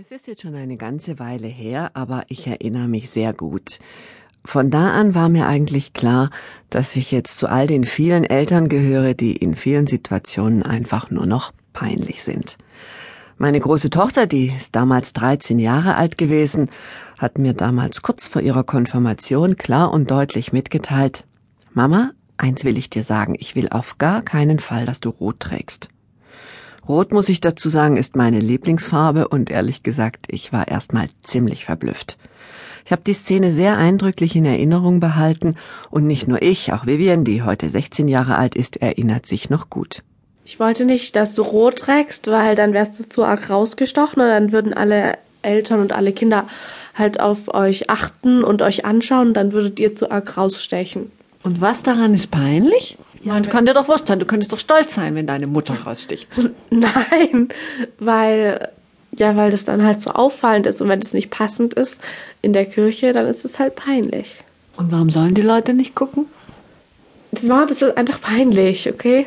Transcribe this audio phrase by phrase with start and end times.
[0.00, 3.80] Es ist jetzt schon eine ganze Weile her, aber ich erinnere mich sehr gut.
[4.44, 6.30] Von da an war mir eigentlich klar,
[6.70, 11.26] dass ich jetzt zu all den vielen Eltern gehöre, die in vielen Situationen einfach nur
[11.26, 12.58] noch peinlich sind.
[13.38, 16.70] Meine große Tochter, die ist damals 13 Jahre alt gewesen,
[17.16, 21.24] hat mir damals kurz vor ihrer Konfirmation klar und deutlich mitgeteilt,
[21.72, 25.40] Mama, eins will ich dir sagen, ich will auf gar keinen Fall, dass du rot
[25.40, 25.88] trägst.
[26.88, 31.66] Rot, muss ich dazu sagen, ist meine Lieblingsfarbe und ehrlich gesagt, ich war erstmal ziemlich
[31.66, 32.16] verblüfft.
[32.86, 35.56] Ich habe die Szene sehr eindrücklich in Erinnerung behalten
[35.90, 39.68] und nicht nur ich, auch Vivian, die heute 16 Jahre alt ist, erinnert sich noch
[39.68, 40.02] gut.
[40.46, 44.28] Ich wollte nicht, dass du rot trägst, weil dann wärst du zu arg rausgestochen und
[44.28, 46.46] dann würden alle Eltern und alle Kinder
[46.94, 51.12] halt auf euch achten und euch anschauen und dann würdet ihr zu arg rausstechen.
[51.42, 52.96] Und was daran ist peinlich?
[53.22, 55.74] Ja, Man kann dir doch wurscht sein, du könntest doch stolz sein, wenn deine Mutter
[55.74, 56.28] raussticht.
[56.70, 57.48] Nein,
[57.98, 58.70] weil
[59.16, 62.00] ja, weil das dann halt so auffallend ist und wenn es nicht passend ist
[62.42, 64.36] in der Kirche, dann ist es halt peinlich.
[64.76, 66.26] Und warum sollen die Leute nicht gucken?
[67.32, 69.26] Das war, das ist einfach peinlich, okay?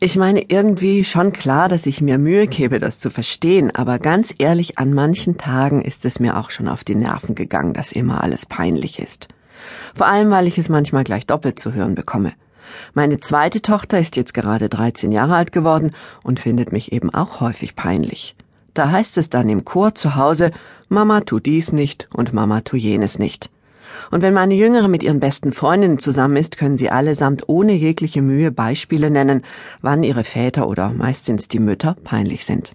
[0.00, 4.34] Ich meine irgendwie schon klar, dass ich mir Mühe gebe, das zu verstehen, aber ganz
[4.38, 8.22] ehrlich, an manchen Tagen ist es mir auch schon auf die Nerven gegangen, dass immer
[8.22, 9.28] alles peinlich ist.
[9.94, 12.32] Vor allem, weil ich es manchmal gleich doppelt zu hören bekomme.
[12.92, 17.40] Meine zweite Tochter ist jetzt gerade 13 Jahre alt geworden und findet mich eben auch
[17.40, 18.36] häufig peinlich.
[18.74, 20.50] Da heißt es dann im Chor zu Hause,
[20.88, 23.50] Mama tu dies nicht und Mama tu jenes nicht.
[24.10, 28.22] Und wenn meine Jüngere mit ihren besten Freundinnen zusammen ist, können sie allesamt ohne jegliche
[28.22, 29.44] Mühe Beispiele nennen,
[29.82, 32.72] wann ihre Väter oder meistens die Mütter peinlich sind.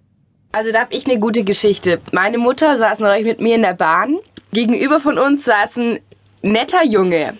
[0.52, 2.02] Also da habe ich eine gute Geschichte.
[2.12, 4.18] Meine Mutter saß neulich mit mir in der Bahn.
[4.52, 6.00] Gegenüber von uns saß ein
[6.42, 7.34] netter Junge.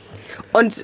[0.54, 0.84] Und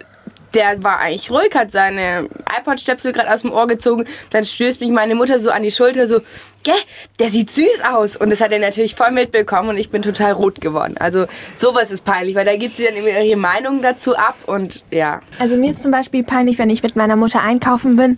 [0.55, 4.05] der war eigentlich ruhig, hat seine iPod-Stöpsel gerade aus dem Ohr gezogen.
[4.31, 6.21] Dann stößt mich meine Mutter so an die Schulter, so,
[6.63, 6.73] gell,
[7.19, 8.15] der sieht süß aus.
[8.15, 10.95] Und das hat er natürlich voll mitbekommen und ich bin total rot geworden.
[10.97, 14.83] Also sowas ist peinlich, weil da gibt sie dann immer ihre Meinung dazu ab und
[14.91, 15.21] ja.
[15.39, 18.17] Also mir ist zum Beispiel peinlich, wenn ich mit meiner Mutter einkaufen bin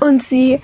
[0.00, 0.60] und sie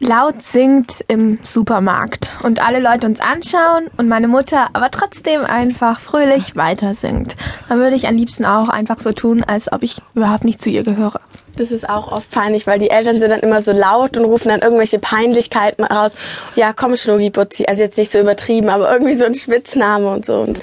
[0.00, 6.00] laut singt im Supermarkt und alle Leute uns anschauen und meine Mutter aber trotzdem einfach
[6.00, 7.36] fröhlich weiter singt.
[7.68, 10.70] Dann würde ich am liebsten auch einfach so tun, als ob ich überhaupt nicht zu
[10.70, 11.20] ihr gehöre.
[11.56, 14.48] Das ist auch oft peinlich, weil die Eltern sind dann immer so laut und rufen
[14.48, 16.14] dann irgendwelche Peinlichkeiten raus.
[16.54, 17.66] Ja, komm, Schnuggiputzi.
[17.66, 20.40] Also jetzt nicht so übertrieben, aber irgendwie so ein Spitzname und so.
[20.40, 20.60] Und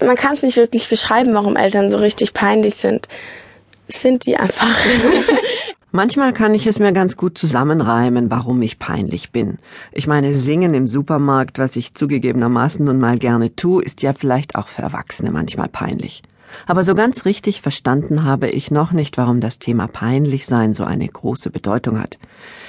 [0.00, 3.08] man kann es nicht wirklich beschreiben, warum Eltern so richtig peinlich sind.
[3.88, 4.78] Sind die einfach.
[5.92, 9.58] Manchmal kann ich es mir ganz gut zusammenreimen, warum ich peinlich bin.
[9.92, 14.56] Ich meine, singen im Supermarkt, was ich zugegebenermaßen nun mal gerne tue, ist ja vielleicht
[14.56, 16.22] auch für Erwachsene manchmal peinlich.
[16.66, 20.84] Aber so ganz richtig verstanden habe ich noch nicht, warum das Thema peinlich sein so
[20.84, 22.18] eine große Bedeutung hat.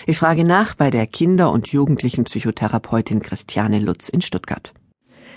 [0.06, 4.73] Ich frage nach bei der Kinder- und Jugendlichenpsychotherapeutin Christiane Lutz in Stuttgart.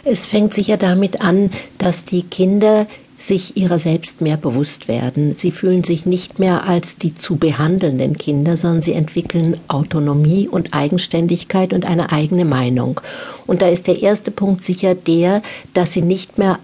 [0.04, 2.86] Es fängt sicher damit an, dass die Kinder
[3.20, 5.34] sich ihrer selbst mehr bewusst werden.
[5.36, 10.72] Sie fühlen sich nicht mehr als die zu behandelnden Kinder, sondern sie entwickeln Autonomie und
[10.74, 13.00] Eigenständigkeit und eine eigene Meinung.
[13.46, 15.42] Und da ist der erste Punkt sicher der,
[15.74, 16.58] dass sie nicht mehr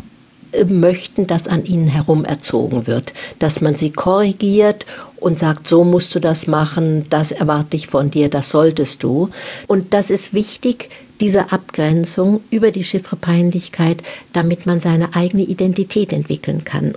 [0.53, 4.87] äh, möchten, dass an ihnen herum erzogen wird, dass man sie korrigiert
[5.19, 9.29] und sagt, so musst du das machen, das erwarte ich von dir, das solltest du.
[9.67, 10.89] Und das ist wichtig,
[11.21, 16.95] diese Abgrenzung über die Chiffre-Peinlichkeit, damit man seine eigene Identität entwickeln kann,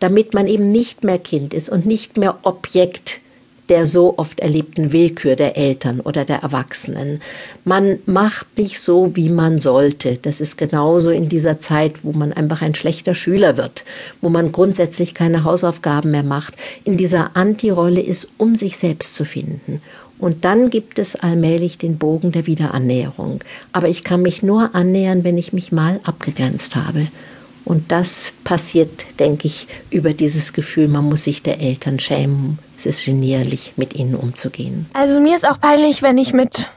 [0.00, 3.20] damit man eben nicht mehr Kind ist und nicht mehr Objekt
[3.68, 7.22] der so oft erlebten Willkür der Eltern oder der Erwachsenen.
[7.64, 10.18] Man macht nicht so, wie man sollte.
[10.20, 13.84] Das ist genauso in dieser Zeit, wo man einfach ein schlechter Schüler wird,
[14.20, 19.24] wo man grundsätzlich keine Hausaufgaben mehr macht, in dieser Anti-Rolle ist, um sich selbst zu
[19.24, 19.80] finden.
[20.22, 23.40] Und dann gibt es allmählich den Bogen der Wiederannäherung.
[23.72, 27.08] Aber ich kann mich nur annähern, wenn ich mich mal abgegrenzt habe.
[27.64, 32.60] Und das passiert, denke ich, über dieses Gefühl, man muss sich der Eltern schämen.
[32.78, 34.86] Es ist genierlich, mit ihnen umzugehen.
[34.92, 36.70] Also mir ist auch peinlich, wenn ich mit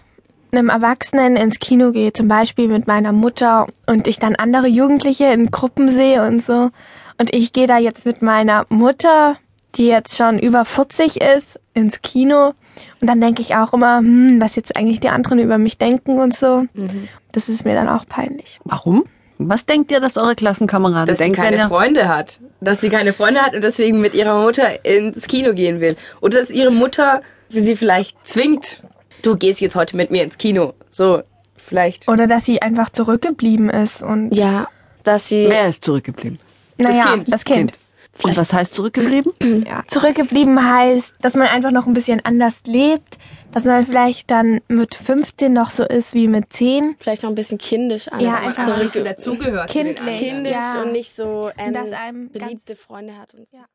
[0.51, 5.25] einem Erwachsenen ins Kino gehe, zum Beispiel mit meiner Mutter und ich dann andere Jugendliche
[5.25, 6.71] in Gruppen sehe und so.
[7.19, 9.37] Und ich gehe da jetzt mit meiner Mutter,
[9.75, 12.55] die jetzt schon über 40 ist, ins Kino
[13.01, 16.19] und dann denke ich auch immer, hm, was jetzt eigentlich die anderen über mich denken
[16.19, 16.65] und so.
[16.73, 17.07] Mhm.
[17.31, 18.59] Das ist mir dann auch peinlich.
[18.63, 19.05] Warum?
[19.37, 21.35] Was denkt ihr, dass eure Klassenkameraden dass denken?
[21.35, 22.39] Dass sie keine Freunde hat.
[22.61, 25.97] Dass sie keine Freunde hat und deswegen mit ihrer Mutter ins Kino gehen will.
[26.21, 28.83] Oder dass ihre Mutter sie vielleicht zwingt.
[29.23, 30.73] Du gehst jetzt heute mit mir ins Kino.
[30.89, 31.21] So,
[31.57, 32.07] vielleicht.
[32.07, 34.33] Oder dass sie einfach zurückgeblieben ist und.
[34.33, 34.67] Ja,
[35.03, 35.47] dass sie.
[35.49, 36.39] Wer ist zurückgeblieben?
[36.77, 37.33] Naja, das Kind.
[37.33, 37.71] Das kind.
[37.71, 37.84] kind
[38.23, 39.33] Und was heißt zurückgeblieben?
[39.67, 43.17] Ja, zurückgeblieben heißt, dass man einfach noch ein bisschen anders lebt,
[43.51, 46.95] dass man vielleicht dann mit 15 noch so ist wie mit 10.
[46.99, 48.19] Vielleicht noch ein bisschen kindisch an.
[48.19, 49.69] Ja, dass man einfach zurück nicht so dazugehört.
[49.69, 50.19] Kindlich.
[50.19, 50.81] kindisch Ja.
[50.81, 53.33] und nicht so ähm, Dass einem beliebte Freunde hat.
[53.33, 53.61] Und Ja.